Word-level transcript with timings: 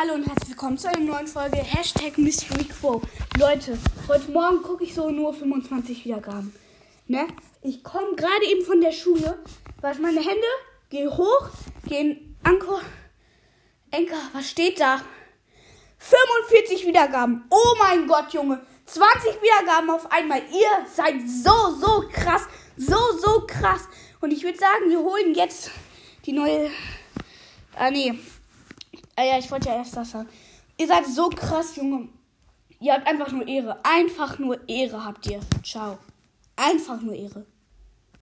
Hallo 0.00 0.14
und 0.14 0.28
herzlich 0.28 0.50
willkommen 0.50 0.78
zu 0.78 0.88
einer 0.88 1.00
neuen 1.00 1.26
Folge 1.26 1.56
Hashtag 1.56 2.18
Mystery 2.18 2.62
Quo. 2.66 3.02
Leute, 3.36 3.76
heute 4.06 4.30
Morgen 4.30 4.62
gucke 4.62 4.84
ich 4.84 4.94
so 4.94 5.10
nur 5.10 5.34
25 5.34 6.04
Wiedergaben. 6.04 6.54
Ne? 7.08 7.26
Ich 7.62 7.82
komme 7.82 8.14
gerade 8.14 8.46
eben 8.46 8.64
von 8.64 8.80
der 8.80 8.92
Schule, 8.92 9.42
wasche 9.80 10.00
meine 10.00 10.20
Hände, 10.20 10.46
gehe 10.88 11.10
hoch, 11.10 11.48
gehe 11.84 11.98
in 11.98 12.36
Anker. 12.44 12.80
Enker, 13.90 14.20
was 14.32 14.48
steht 14.48 14.78
da? 14.78 15.00
45 15.98 16.86
Wiedergaben. 16.86 17.46
Oh 17.50 17.74
mein 17.80 18.06
Gott, 18.06 18.32
Junge. 18.32 18.64
20 18.86 19.42
Wiedergaben 19.42 19.90
auf 19.90 20.12
einmal. 20.12 20.42
Ihr 20.52 20.86
seid 20.94 21.16
so, 21.28 21.74
so 21.74 22.04
krass. 22.12 22.42
So, 22.76 23.18
so 23.18 23.44
krass. 23.48 23.88
Und 24.20 24.30
ich 24.30 24.44
würde 24.44 24.58
sagen, 24.58 24.90
wir 24.90 25.00
holen 25.00 25.34
jetzt 25.34 25.72
die 26.24 26.34
neue. 26.34 26.70
Ah, 27.74 27.90
nee. 27.90 28.16
Ah 29.18 29.24
ja, 29.24 29.36
ich 29.36 29.50
wollte 29.50 29.68
ja 29.68 29.74
erst 29.74 29.96
das 29.96 30.12
sagen. 30.12 30.28
Ihr 30.76 30.86
seid 30.86 31.04
so 31.04 31.28
krass, 31.28 31.74
Junge. 31.74 32.08
Ihr 32.78 32.92
habt 32.92 33.04
einfach 33.08 33.32
nur 33.32 33.48
Ehre. 33.48 33.84
Einfach 33.84 34.38
nur 34.38 34.68
Ehre 34.68 35.04
habt 35.04 35.26
ihr. 35.26 35.40
Ciao. 35.64 35.98
Einfach 36.54 37.00
nur 37.00 37.16
Ehre. 37.16 37.44